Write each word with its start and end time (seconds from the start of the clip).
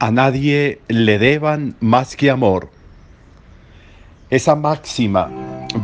a 0.00 0.10
nadie 0.10 0.80
le 0.88 1.18
deban 1.18 1.76
más 1.80 2.16
que 2.16 2.30
amor. 2.30 2.70
Esa 4.30 4.56
máxima 4.56 5.30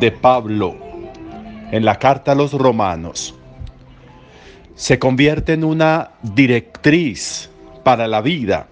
de 0.01 0.11
Pablo 0.11 0.75
en 1.71 1.85
la 1.85 1.99
carta 1.99 2.33
a 2.33 2.35
los 2.35 2.55
romanos 2.55 3.35
se 4.75 4.99
convierte 4.99 5.53
en 5.53 5.65
una 5.65 6.13
directriz 6.23 7.51
para 7.85 8.09
la 8.09 8.23
vida 8.23 8.69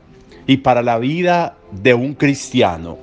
y 0.46 0.58
para 0.58 0.82
la 0.82 0.98
vida 0.98 1.56
de 1.70 1.92
un 1.92 2.14
cristiano, 2.14 2.96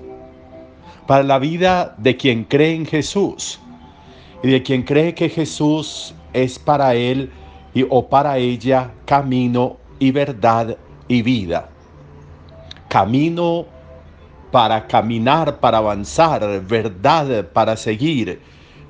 para 1.05 1.21
la 1.21 1.37
vida 1.37 1.93
de 1.99 2.17
quien 2.17 2.45
cree 2.45 2.73
en 2.73 2.87
Jesús 2.87 3.59
y 4.41 4.49
de 4.49 4.63
quien 4.63 4.81
cree 4.81 5.13
que 5.13 5.29
Jesús 5.29 6.15
es 6.33 6.57
para 6.57 6.95
él 6.95 7.29
y, 7.75 7.85
o 7.87 8.09
para 8.09 8.39
ella 8.39 8.89
camino 9.05 9.77
y 9.99 10.09
verdad 10.09 10.75
y 11.07 11.21
vida 11.21 11.70
camino 12.91 13.65
para 14.51 14.85
caminar, 14.85 15.61
para 15.61 15.77
avanzar, 15.77 16.61
verdad 16.67 17.47
para 17.53 17.77
seguir 17.77 18.41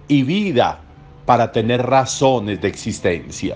y 0.07 0.23
vida 0.23 0.79
para 1.27 1.51
tener 1.51 1.83
razones 1.83 2.59
de 2.61 2.67
existencia. 2.67 3.55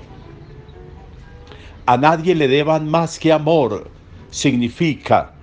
A 1.87 1.97
nadie 1.97 2.35
le 2.35 2.47
deban 2.47 2.87
más 2.87 3.17
que 3.17 3.33
amor 3.33 3.89
significa 4.29 5.33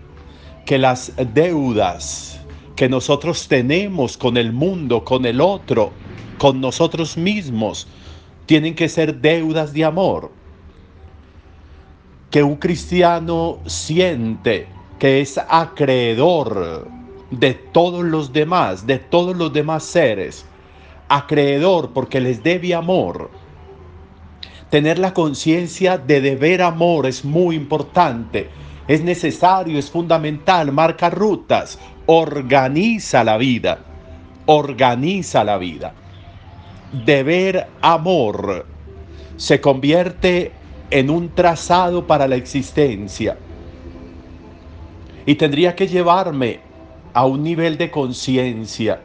que 0.65 0.79
las 0.79 1.13
deudas 1.35 2.41
que 2.77 2.89
nosotros 2.89 3.49
tenemos 3.49 4.17
con 4.17 4.37
el 4.37 4.53
mundo, 4.53 5.03
con 5.03 5.27
el 5.27 5.41
otro, 5.41 5.91
con 6.39 6.61
nosotros 6.61 7.17
mismos, 7.17 7.89
tienen 8.47 8.77
que 8.77 8.89
ser 8.89 9.21
deudas 9.21 9.73
de 9.73 9.85
amor. 9.85 10.31
Que 12.31 12.45
un 12.45 12.55
cristiano 12.55 13.59
siente 13.67 14.69
que 15.03 15.21
es 15.21 15.37
acreedor 15.49 16.87
de 17.33 17.55
todos 17.55 18.05
los 18.05 18.33
demás, 18.33 18.87
de 18.87 19.01
todos 19.01 19.37
los 19.37 19.53
demás 19.53 19.83
seres, 19.83 20.47
acreedor 21.09 21.91
porque 21.93 22.21
les 22.21 22.45
debe 22.45 22.73
amor. 22.73 23.29
Tener 24.71 25.01
la 25.01 25.13
conciencia 25.13 25.99
de 25.99 26.21
deber 26.21 26.63
amor 26.63 27.07
es 27.07 27.25
muy 27.25 27.57
importante, 27.57 28.49
es 28.87 29.03
necesario, 29.03 29.77
es 29.77 29.91
fundamental, 29.91 30.71
marca 30.71 31.11
rutas, 31.11 31.81
organiza 32.07 33.25
la 33.25 33.39
vida, 33.39 33.81
organiza 34.47 35.43
la 35.43 35.59
vida. 35.59 35.95
Deber 37.05 37.67
amor 37.81 38.67
se 39.37 39.61
convierte 39.61 40.53
en 40.93 41.11
un 41.11 41.31
trazado 41.31 42.07
para 42.07 42.29
la 42.29 42.37
existencia 42.37 43.37
y 45.27 45.35
tendría 45.37 45.75
que 45.77 45.87
llevarme 45.87 46.61
a 47.15 47.27
un 47.27 47.43
nivel 47.43 47.79
de 47.79 47.91
conciencia, 47.91 49.01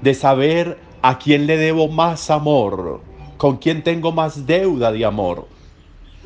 de 0.00 0.14
saber 0.14 0.78
a 1.02 1.18
quién 1.18 1.46
le 1.46 1.56
debo 1.56 1.88
más 1.88 2.30
amor, 2.30 3.00
con 3.36 3.56
quién 3.56 3.82
tengo 3.82 4.12
más 4.12 4.46
deuda 4.46 4.92
de 4.92 5.04
amor, 5.04 5.46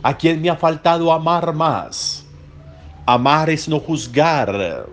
a 0.03 0.17
quién 0.17 0.41
me 0.41 0.51
ha 0.51 0.57
faltado 0.57 1.13
amar 1.13 1.53
más. 1.55 2.27
Amar 3.07 3.51
es 3.51 3.69
no 3.69 3.81
juzgar, 3.81 4.87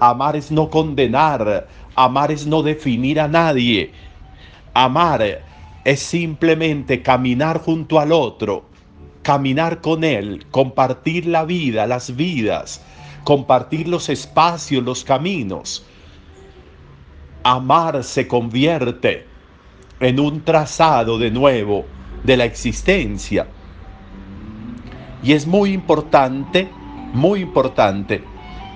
amar 0.00 0.36
es 0.36 0.50
no 0.50 0.68
condenar, 0.68 1.68
amar 1.94 2.32
es 2.32 2.46
no 2.46 2.62
definir 2.62 3.20
a 3.20 3.28
nadie. 3.28 3.92
Amar 4.74 5.42
es 5.84 6.00
simplemente 6.00 7.02
caminar 7.02 7.60
junto 7.60 7.98
al 7.98 8.12
otro, 8.12 8.64
caminar 9.22 9.80
con 9.80 10.04
él, 10.04 10.46
compartir 10.50 11.26
la 11.26 11.44
vida, 11.44 11.86
las 11.86 12.14
vidas, 12.16 12.82
compartir 13.28 13.86
los 13.88 14.08
espacios, 14.08 14.82
los 14.82 15.04
caminos. 15.04 15.84
Amar 17.42 18.02
se 18.02 18.26
convierte 18.26 19.26
en 20.00 20.18
un 20.18 20.42
trazado 20.42 21.18
de 21.18 21.30
nuevo 21.30 21.84
de 22.24 22.38
la 22.38 22.46
existencia. 22.46 23.46
Y 25.22 25.34
es 25.34 25.46
muy 25.46 25.74
importante, 25.74 26.68
muy 27.12 27.40
importante, 27.40 28.24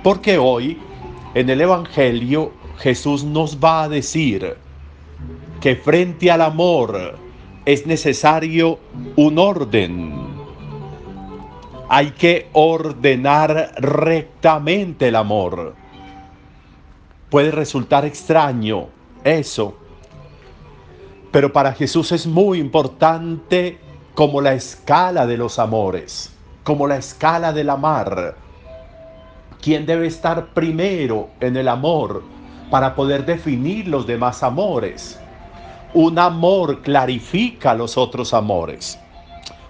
porque 0.04 0.36
hoy 0.36 0.76
en 1.32 1.48
el 1.48 1.62
Evangelio 1.62 2.52
Jesús 2.76 3.24
nos 3.24 3.56
va 3.56 3.84
a 3.84 3.88
decir 3.88 4.58
que 5.62 5.76
frente 5.76 6.30
al 6.30 6.42
amor 6.42 7.16
es 7.64 7.86
necesario 7.86 8.78
un 9.16 9.38
orden 9.38 10.21
hay 11.94 12.12
que 12.12 12.48
ordenar 12.54 13.74
rectamente 13.76 15.08
el 15.08 15.14
amor. 15.14 15.74
Puede 17.28 17.50
resultar 17.50 18.06
extraño 18.06 18.86
eso, 19.22 19.76
pero 21.30 21.52
para 21.52 21.74
Jesús 21.74 22.10
es 22.12 22.26
muy 22.26 22.60
importante 22.60 23.78
como 24.14 24.40
la 24.40 24.54
escala 24.54 25.26
de 25.26 25.36
los 25.36 25.58
amores, 25.58 26.32
como 26.64 26.86
la 26.86 26.96
escala 26.96 27.52
del 27.52 27.68
amar. 27.68 28.36
¿Quién 29.60 29.84
debe 29.84 30.06
estar 30.06 30.54
primero 30.54 31.28
en 31.40 31.58
el 31.58 31.68
amor 31.68 32.22
para 32.70 32.94
poder 32.94 33.26
definir 33.26 33.86
los 33.86 34.06
demás 34.06 34.42
amores? 34.42 35.20
Un 35.92 36.18
amor 36.18 36.80
clarifica 36.80 37.74
los 37.74 37.98
otros 37.98 38.32
amores. 38.32 38.98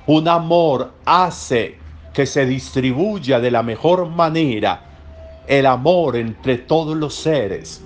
Un 0.07 0.29
amor 0.29 0.93
hace 1.05 1.82
que 2.13 2.27
se 2.27 2.47
distribuya 2.47 3.41
de 3.41 3.51
la 3.51 3.63
mejor 3.63 4.09
manera 4.09 4.83
el 5.47 5.67
amor 5.67 6.17
entre 6.17 6.59
todos 6.59 6.97
los 6.97 7.15
seres. 7.15 7.83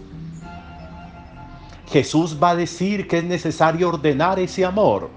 Jesús 1.91 2.37
va 2.43 2.51
a 2.51 2.57
decir 2.57 3.07
que 3.07 3.19
es 3.19 3.25
necesario 3.25 3.89
ordenar 3.89 4.39
ese 4.39 4.65
amor. 4.65 5.11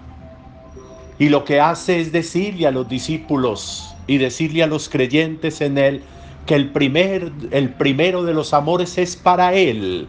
Y 1.18 1.30
lo 1.30 1.44
que 1.44 1.60
hace 1.60 2.00
es 2.00 2.12
decirle 2.12 2.68
a 2.68 2.72
los 2.72 2.88
discípulos 2.88 3.96
y 4.08 4.18
decirle 4.18 4.64
a 4.64 4.68
los 4.68 4.88
creyentes 4.88 5.62
en 5.62 5.78
él 5.78 6.04
que 6.46 6.56
el, 6.56 6.72
primer, 6.72 7.32
el 7.52 7.74
primero 7.74 8.24
de 8.24 8.34
los 8.34 8.54
amores 8.54 8.98
es 8.98 9.16
para 9.16 9.54
él, 9.54 10.08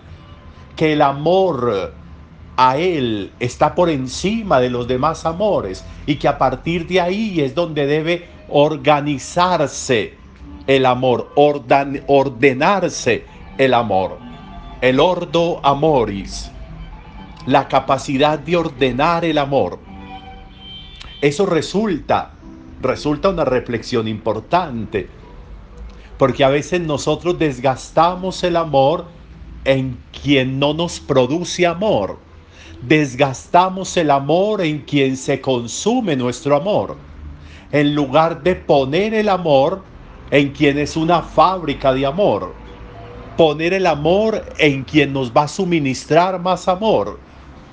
que 0.77 0.93
el 0.93 1.03
amor 1.03 1.93
a 2.63 2.77
él 2.77 3.33
está 3.41 3.75
por 3.75 3.89
encima 3.89 4.61
de 4.61 4.69
los 4.69 4.87
demás 4.87 5.25
amores 5.25 5.83
y 6.05 6.17
que 6.17 6.29
a 6.29 6.37
partir 6.37 6.87
de 6.87 7.01
ahí 7.01 7.41
es 7.41 7.55
donde 7.55 7.87
debe 7.87 8.29
organizarse 8.51 10.13
el 10.67 10.85
amor, 10.85 11.33
ordenarse 11.37 13.25
el 13.57 13.73
amor. 13.73 14.19
El 14.83 15.01
ordo 15.01 15.61
amoris, 15.63 16.51
la 17.47 17.67
capacidad 17.67 18.39
de 18.39 18.59
ordenar 18.59 19.25
el 19.25 19.39
amor. 19.39 19.79
Eso 21.23 21.47
resulta, 21.47 22.33
resulta 22.83 23.31
una 23.31 23.47
reflexión 23.47 24.07
importante, 24.07 25.09
porque 26.19 26.45
a 26.45 26.51
veces 26.51 26.83
nosotros 26.83 27.39
desgastamos 27.39 28.45
el 28.45 28.57
amor 28.57 29.07
en 29.65 29.97
quien 30.23 30.59
no 30.59 30.75
nos 30.75 31.01
produce 31.01 31.67
amor. 31.67 32.29
Desgastamos 32.83 33.97
el 33.97 34.11
amor 34.11 34.63
en 34.63 34.81
quien 34.81 35.17
se 35.17 35.41
consume 35.41 36.17
nuestro 36.17 36.57
amor 36.57 36.97
en 37.73 37.95
lugar 37.95 38.43
de 38.43 38.57
poner 38.57 39.15
el 39.15 39.29
amor 39.29 39.83
en 40.31 40.51
quien 40.51 40.79
es 40.79 40.97
una 40.97 41.23
fábrica 41.23 41.93
de 41.93 42.07
amor. 42.07 42.55
Poner 43.37 43.75
el 43.75 43.87
amor 43.87 44.45
en 44.59 44.85
quien 44.85 45.13
nos 45.13 45.33
va 45.33 45.43
a 45.43 45.49
suministrar 45.49 46.41
más 46.41 46.69
amor 46.69 47.19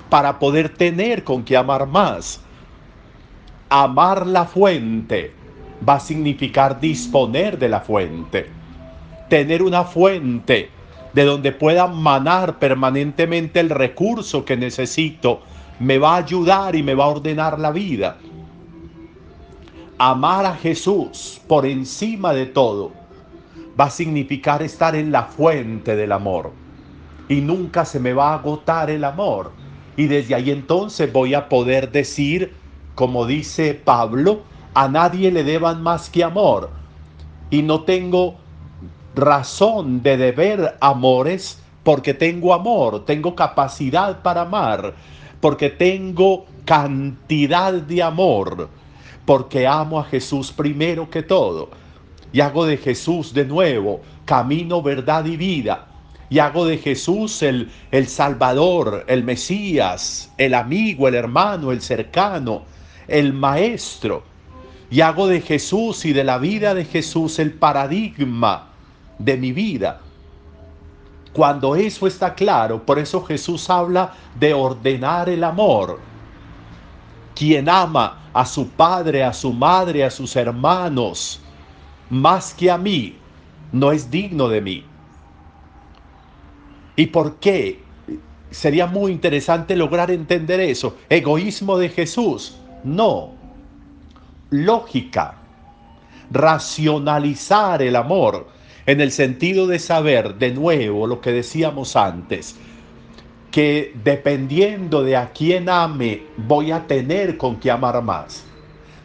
para 0.08 0.38
poder 0.38 0.70
tener 0.70 1.24
con 1.24 1.42
qué 1.44 1.56
amar 1.56 1.86
más. 1.86 2.40
Amar 3.68 4.26
la 4.26 4.44
fuente 4.44 5.32
va 5.86 5.94
a 5.94 6.00
significar 6.00 6.80
disponer 6.80 7.58
de 7.58 7.68
la 7.68 7.80
fuente. 7.80 8.50
Tener 9.28 9.62
una 9.62 9.84
fuente 9.84 10.70
de 11.12 11.24
donde 11.24 11.52
pueda 11.52 11.86
manar 11.86 12.58
permanentemente 12.58 13.60
el 13.60 13.70
recurso 13.70 14.44
que 14.44 14.56
necesito 14.56 15.40
me 15.80 15.98
va 15.98 16.14
a 16.14 16.18
ayudar 16.18 16.74
y 16.76 16.82
me 16.82 16.94
va 16.94 17.04
a 17.04 17.08
ordenar 17.08 17.58
la 17.58 17.70
vida 17.70 18.18
amar 19.98 20.46
a 20.46 20.54
Jesús 20.54 21.40
por 21.48 21.66
encima 21.66 22.32
de 22.32 22.46
todo 22.46 22.92
va 23.78 23.86
a 23.86 23.90
significar 23.90 24.62
estar 24.62 24.94
en 24.94 25.12
la 25.12 25.24
fuente 25.24 25.96
del 25.96 26.12
amor. 26.12 26.52
Y 27.28 27.40
nunca 27.40 27.84
se 27.84 28.00
me 28.00 28.12
va 28.12 28.30
a 28.30 28.34
agotar 28.34 28.90
el 28.90 29.04
amor. 29.04 29.52
Y 29.96 30.06
desde 30.06 30.34
ahí 30.34 30.50
entonces 30.50 31.12
voy 31.12 31.34
a 31.34 31.48
poder 31.48 31.90
decir, 31.90 32.54
como 32.94 33.26
dice 33.26 33.74
Pablo, 33.74 34.42
a 34.74 34.88
nadie 34.88 35.30
le 35.30 35.44
deban 35.44 35.82
más 35.82 36.08
que 36.10 36.24
amor. 36.24 36.70
Y 37.50 37.62
no 37.62 37.82
tengo 37.82 38.36
razón 39.18 40.02
de 40.02 40.16
deber 40.16 40.76
amores 40.80 41.60
porque 41.82 42.14
tengo 42.14 42.54
amor, 42.54 43.04
tengo 43.04 43.34
capacidad 43.34 44.22
para 44.22 44.42
amar, 44.42 44.94
porque 45.40 45.70
tengo 45.70 46.46
cantidad 46.64 47.72
de 47.72 48.02
amor 48.02 48.68
porque 49.28 49.66
amo 49.66 50.00
a 50.00 50.04
Jesús 50.04 50.50
primero 50.52 51.10
que 51.10 51.22
todo. 51.22 51.68
y 52.32 52.40
hago 52.40 52.64
de 52.64 52.78
Jesús 52.78 53.34
de 53.34 53.44
nuevo 53.44 54.00
camino, 54.24 54.80
verdad 54.80 55.26
y 55.26 55.36
vida. 55.36 55.86
Y 56.30 56.38
hago 56.38 56.64
de 56.64 56.78
Jesús 56.78 57.42
el, 57.42 57.70
el 57.90 58.06
Salvador, 58.06 59.04
el 59.06 59.24
Mesías, 59.24 60.32
el 60.38 60.54
amigo, 60.54 61.08
el 61.08 61.14
hermano, 61.14 61.72
el 61.72 61.82
cercano, 61.82 62.62
el 63.06 63.34
maestro. 63.34 64.22
Y 64.90 65.02
hago 65.02 65.26
de 65.26 65.42
Jesús 65.42 66.06
y 66.06 66.14
de 66.14 66.24
la 66.24 66.38
vida 66.38 66.72
de 66.72 66.86
Jesús 66.86 67.38
el 67.38 67.52
paradigma 67.52 68.67
de 69.18 69.36
mi 69.36 69.52
vida. 69.52 70.00
Cuando 71.32 71.76
eso 71.76 72.06
está 72.06 72.34
claro, 72.34 72.84
por 72.84 72.98
eso 72.98 73.22
Jesús 73.24 73.68
habla 73.70 74.12
de 74.38 74.54
ordenar 74.54 75.28
el 75.28 75.44
amor. 75.44 76.00
Quien 77.34 77.68
ama 77.68 78.30
a 78.32 78.44
su 78.44 78.68
padre, 78.70 79.22
a 79.22 79.32
su 79.32 79.52
madre, 79.52 80.04
a 80.04 80.10
sus 80.10 80.34
hermanos, 80.34 81.40
más 82.10 82.54
que 82.54 82.70
a 82.70 82.78
mí, 82.78 83.16
no 83.70 83.92
es 83.92 84.10
digno 84.10 84.48
de 84.48 84.60
mí. 84.60 84.84
¿Y 86.96 87.06
por 87.06 87.36
qué? 87.36 87.84
Sería 88.50 88.86
muy 88.86 89.12
interesante 89.12 89.76
lograr 89.76 90.10
entender 90.10 90.58
eso. 90.58 90.96
¿Egoísmo 91.08 91.78
de 91.78 91.90
Jesús? 91.90 92.56
No. 92.82 93.34
Lógica. 94.50 95.34
Racionalizar 96.30 97.82
el 97.82 97.94
amor 97.94 98.48
en 98.88 99.02
el 99.02 99.12
sentido 99.12 99.66
de 99.66 99.78
saber 99.78 100.36
de 100.36 100.50
nuevo 100.50 101.06
lo 101.06 101.20
que 101.20 101.30
decíamos 101.30 101.94
antes, 101.94 102.56
que 103.50 103.92
dependiendo 104.02 105.04
de 105.04 105.14
a 105.14 105.30
quién 105.30 105.68
ame, 105.68 106.22
voy 106.38 106.72
a 106.72 106.86
tener 106.86 107.36
con 107.36 107.60
qué 107.60 107.70
amar 107.70 108.02
más. 108.02 108.46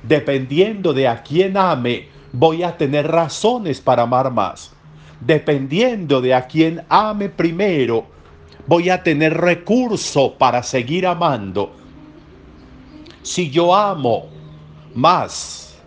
Dependiendo 0.01 0.93
de 0.93 1.09
a 1.09 1.21
quién 1.21 1.57
ame, 1.57 2.07
voy 2.31 2.63
a 2.63 2.77
tener 2.77 3.11
razones 3.11 3.81
para 3.81 4.03
amar 4.03 4.31
más. 4.31 4.71
Dependiendo 5.19 6.21
de 6.21 6.33
a 6.33 6.47
quién 6.47 6.85
ame 6.87 7.27
primero, 7.27 8.05
voy 8.65 8.89
a 8.89 9.03
tener 9.03 9.33
recurso 9.33 10.35
para 10.37 10.63
seguir 10.63 11.05
amando. 11.05 11.73
Si 13.21 13.49
yo 13.49 13.75
amo 13.75 14.27
más 14.95 15.77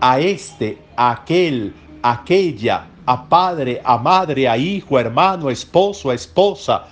a 0.00 0.20
este, 0.20 0.78
a 0.94 1.10
aquel, 1.10 1.74
aquella, 2.00 2.90
a 3.06 3.28
padre, 3.28 3.80
a 3.84 3.98
madre, 3.98 4.48
a 4.48 4.56
hijo, 4.56 4.98
hermano, 4.98 5.50
esposo, 5.50 6.10
a 6.10 6.14
esposa, 6.14 6.86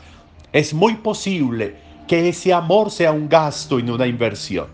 es 0.52 0.74
muy 0.74 0.96
posible 0.96 1.76
que 2.06 2.28
ese 2.28 2.52
amor 2.52 2.90
sea 2.90 3.12
un 3.12 3.28
gasto 3.28 3.78
y 3.78 3.82
no 3.82 3.94
una 3.94 4.06
inversión. 4.06 4.66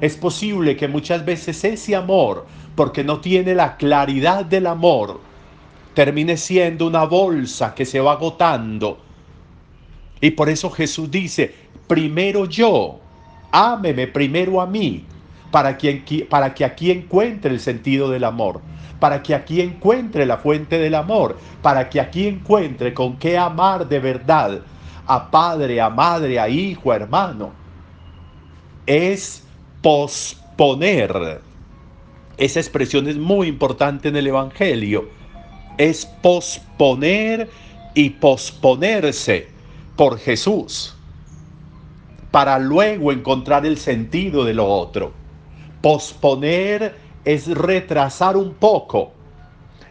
Es 0.00 0.16
posible 0.16 0.76
que 0.76 0.88
muchas 0.88 1.24
veces 1.24 1.64
ese 1.64 1.96
amor, 1.96 2.46
porque 2.74 3.02
no 3.02 3.20
tiene 3.20 3.54
la 3.54 3.76
claridad 3.76 4.44
del 4.44 4.66
amor, 4.66 5.20
termine 5.94 6.36
siendo 6.36 6.86
una 6.86 7.04
bolsa 7.04 7.74
que 7.74 7.86
se 7.86 8.00
va 8.00 8.12
agotando. 8.12 8.98
Y 10.20 10.32
por 10.32 10.48
eso 10.48 10.70
Jesús 10.70 11.10
dice, 11.10 11.54
primero 11.86 12.44
yo, 12.46 12.98
ámeme 13.52 14.08
primero 14.08 14.60
a 14.60 14.66
mí, 14.66 15.04
para 15.54 15.78
que, 15.78 16.26
para 16.28 16.52
que 16.52 16.64
aquí 16.64 16.90
encuentre 16.90 17.52
el 17.52 17.60
sentido 17.60 18.10
del 18.10 18.24
amor 18.24 18.60
para 18.98 19.22
que 19.22 19.34
aquí 19.34 19.60
encuentre 19.60 20.26
la 20.26 20.38
fuente 20.38 20.78
del 20.78 20.94
amor, 20.94 21.36
para 21.62 21.88
que 21.88 22.00
aquí 22.00 22.26
encuentre 22.26 22.92
con 22.94 23.18
qué 23.18 23.36
amar 23.36 23.86
de 23.86 23.98
verdad 24.00 24.62
a 25.06 25.30
padre, 25.30 25.80
a 25.80 25.90
madre, 25.90 26.40
a 26.40 26.48
hijo, 26.48 26.90
a 26.90 26.96
hermano. 26.96 27.52
Es 28.86 29.44
posponer. 29.82 31.42
Esa 32.38 32.60
expresión 32.60 33.06
es 33.08 33.16
muy 33.18 33.48
importante 33.48 34.08
en 34.08 34.16
el 34.16 34.26
Evangelio. 34.26 35.10
Es 35.76 36.06
posponer 36.06 37.50
y 37.94 38.08
posponerse 38.08 39.48
por 39.96 40.18
Jesús 40.18 40.96
para 42.30 42.58
luego 42.58 43.12
encontrar 43.12 43.66
el 43.66 43.76
sentido 43.76 44.44
de 44.44 44.54
lo 44.54 44.66
otro. 44.66 45.23
Posponer 45.84 46.96
es 47.26 47.46
retrasar 47.46 48.38
un 48.38 48.54
poco. 48.54 49.12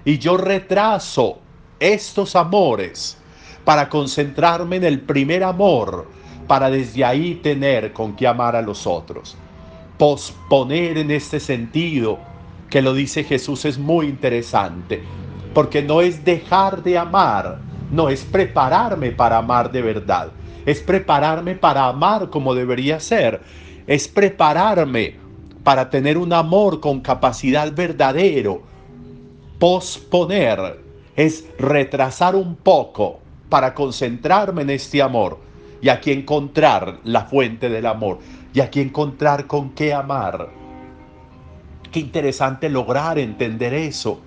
Y 0.04 0.18
yo 0.18 0.38
retraso 0.38 1.38
estos 1.80 2.36
amores 2.36 3.16
para 3.64 3.90
concentrarme 3.90 4.78
en 4.78 4.86
el 4.86 5.02
primer 5.02 5.44
amor, 5.44 6.08
para 6.48 6.72
desde 6.72 7.06
ahí 7.06 7.36
tener 7.36 7.94
con 7.94 8.16
qué 8.16 8.26
amar 8.26 8.56
a 8.56 8.64
los 8.64 8.88
otros. 8.88 9.38
Posponer 10.00 10.98
en 10.98 11.12
este 11.12 11.40
sentido, 11.40 12.18
que 12.72 12.82
lo 12.82 12.96
dice 12.96 13.24
Jesús, 13.24 13.64
es 13.64 13.78
muy 13.78 14.08
interesante, 14.08 15.04
porque 15.54 15.84
no 15.84 16.02
es 16.02 16.26
dejar 16.26 16.82
de 16.82 16.98
amar, 16.98 17.60
no 17.92 18.10
es 18.10 18.24
prepararme 18.24 19.12
para 19.12 19.38
amar 19.38 19.72
de 19.72 19.84
verdad, 19.84 20.32
es 20.66 20.80
prepararme 20.80 21.54
para 21.54 21.86
amar 21.86 22.32
como 22.32 22.56
debería 22.56 23.00
ser, 23.00 23.42
es 23.86 24.08
prepararme 24.08 25.22
para 25.64 25.90
tener 25.90 26.18
un 26.18 26.34
amor 26.34 26.80
con 26.80 27.00
capacidad 27.00 27.72
verdadero. 27.74 28.62
Posponer 29.60 30.82
es 31.16 31.46
retrasar 31.58 32.36
un 32.36 32.56
poco 32.56 33.20
para 33.50 33.74
concentrarme 33.74 34.64
en 34.64 34.72
este 34.72 35.02
amor 35.02 35.40
y 35.82 35.90
aquí 35.90 36.12
encontrar 36.12 37.00
la 37.04 37.26
fuente 37.26 37.70
del 37.70 37.86
amor 37.86 38.20
y 38.54 38.60
aquí 38.60 38.82
encontrar 38.82 39.48
con 39.48 39.70
qué 39.72 39.94
amar. 39.94 40.50
Qué 41.92 42.00
interesante 42.00 42.70
lograr 42.70 43.18
entender 43.20 43.74
eso. 43.74 44.20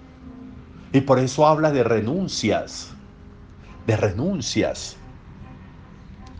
Y 0.93 1.01
por 1.01 1.19
eso 1.19 1.47
habla 1.47 1.73
de 1.73 1.83
renuncias, 1.83 2.95
de 3.87 3.97
renuncias. 3.97 4.97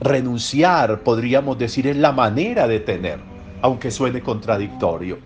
Renunciar, 0.01 1.01
podríamos 1.01 1.59
decir, 1.59 1.87
es 1.87 1.97
la 1.97 2.13
manera 2.13 2.69
de 2.69 2.81
tener 2.81 3.36
aunque 3.63 3.91
suene 3.91 4.21
contradictorio. 4.21 5.19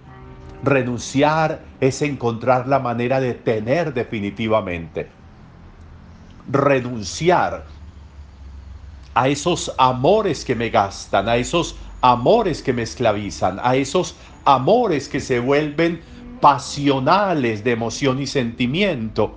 Renunciar 0.63 1.63
es 1.81 2.03
encontrar 2.03 2.69
la 2.69 2.79
manera 2.79 3.21
de 3.21 3.35
tener 3.35 3.95
definitivamente. 3.95 5.09
Renunciar 6.49 7.65
a 9.15 9.29
esos 9.29 9.75
amores 9.79 10.45
que 10.45 10.55
me 10.55 10.71
gastan, 10.71 11.29
a 11.29 11.37
esos 11.37 11.77
amores 12.01 12.63
que 12.63 12.73
me 12.73 12.83
esclavizan, 12.83 13.59
a 13.63 13.77
esos 13.77 14.17
amores 14.45 15.09
que 15.09 15.21
se 15.21 15.41
vuelven 15.41 16.01
pasionales 16.41 17.65
de 17.65 17.73
emoción 17.73 18.21
y 18.21 18.27
sentimiento. 18.27 19.37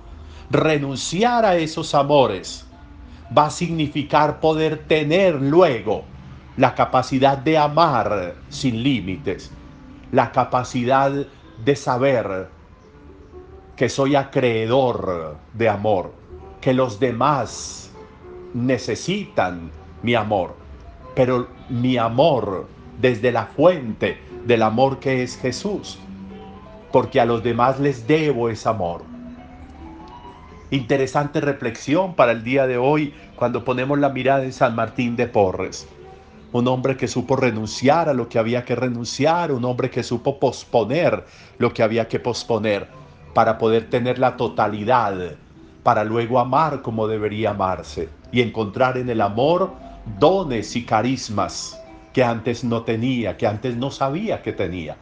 Renunciar 0.50 1.44
a 1.44 1.56
esos 1.56 1.94
amores 1.94 2.66
va 3.36 3.46
a 3.46 3.50
significar 3.50 4.40
poder 4.40 4.84
tener 4.86 5.34
luego 5.34 6.04
la 6.56 6.74
capacidad 6.74 7.38
de 7.38 7.58
amar 7.58 8.34
sin 8.48 8.82
límites, 8.82 9.50
la 10.12 10.30
capacidad 10.30 11.12
de 11.64 11.76
saber 11.76 12.48
que 13.76 13.88
soy 13.88 14.14
acreedor 14.14 15.36
de 15.52 15.68
amor, 15.68 16.12
que 16.60 16.72
los 16.72 17.00
demás 17.00 17.90
necesitan 18.54 19.70
mi 20.02 20.14
amor, 20.14 20.54
pero 21.16 21.48
mi 21.68 21.96
amor 21.96 22.68
desde 23.00 23.32
la 23.32 23.46
fuente 23.46 24.20
del 24.46 24.62
amor 24.62 25.00
que 25.00 25.24
es 25.24 25.36
Jesús, 25.36 25.98
porque 26.92 27.20
a 27.20 27.24
los 27.24 27.42
demás 27.42 27.80
les 27.80 28.06
debo 28.06 28.48
ese 28.48 28.68
amor. 28.68 29.02
Interesante 30.70 31.40
reflexión 31.40 32.14
para 32.14 32.32
el 32.32 32.44
día 32.44 32.68
de 32.68 32.78
hoy 32.78 33.12
cuando 33.34 33.64
ponemos 33.64 33.98
la 33.98 34.08
mirada 34.08 34.44
en 34.44 34.52
San 34.52 34.76
Martín 34.76 35.16
de 35.16 35.26
Porres 35.26 35.88
un 36.54 36.68
hombre 36.68 36.96
que 36.96 37.08
supo 37.08 37.34
renunciar 37.34 38.08
a 38.08 38.14
lo 38.14 38.28
que 38.28 38.38
había 38.38 38.64
que 38.64 38.76
renunciar, 38.76 39.50
un 39.50 39.64
hombre 39.64 39.90
que 39.90 40.04
supo 40.04 40.38
posponer 40.38 41.24
lo 41.58 41.74
que 41.74 41.82
había 41.82 42.06
que 42.06 42.20
posponer 42.20 42.86
para 43.34 43.58
poder 43.58 43.90
tener 43.90 44.20
la 44.20 44.36
totalidad, 44.36 45.32
para 45.82 46.04
luego 46.04 46.38
amar 46.38 46.80
como 46.80 47.08
debería 47.08 47.50
amarse 47.50 48.08
y 48.30 48.40
encontrar 48.40 48.96
en 48.98 49.10
el 49.10 49.20
amor 49.20 49.72
dones 50.20 50.76
y 50.76 50.84
carismas 50.84 51.76
que 52.12 52.22
antes 52.22 52.62
no 52.62 52.82
tenía, 52.82 53.36
que 53.36 53.48
antes 53.48 53.76
no 53.76 53.90
sabía 53.90 54.40
que 54.40 54.52
tenía. 54.52 54.96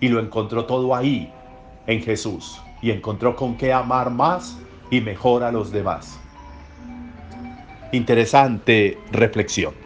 Y 0.00 0.08
lo 0.08 0.18
encontró 0.18 0.64
todo 0.64 0.92
ahí, 0.92 1.32
en 1.86 2.02
Jesús, 2.02 2.60
y 2.82 2.90
encontró 2.90 3.36
con 3.36 3.56
qué 3.56 3.72
amar 3.72 4.10
más 4.10 4.58
y 4.90 5.00
mejor 5.00 5.44
a 5.44 5.52
los 5.52 5.70
demás. 5.70 6.18
Interesante 7.92 8.98
reflexión. 9.12 9.85